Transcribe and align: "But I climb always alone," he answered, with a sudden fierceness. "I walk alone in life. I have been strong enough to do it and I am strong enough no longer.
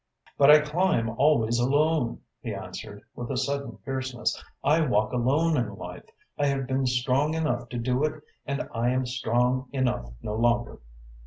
"But 0.35 0.49
I 0.49 0.61
climb 0.61 1.09
always 1.11 1.59
alone," 1.59 2.21
he 2.41 2.55
answered, 2.55 3.03
with 3.13 3.29
a 3.29 3.37
sudden 3.37 3.77
fierceness. 3.85 4.43
"I 4.63 4.81
walk 4.81 5.13
alone 5.13 5.55
in 5.57 5.75
life. 5.75 6.09
I 6.39 6.47
have 6.47 6.65
been 6.65 6.87
strong 6.87 7.35
enough 7.35 7.69
to 7.69 7.77
do 7.77 8.03
it 8.05 8.23
and 8.43 8.67
I 8.73 8.89
am 8.89 9.05
strong 9.05 9.69
enough 9.71 10.11
no 10.23 10.33
longer. 10.33 10.79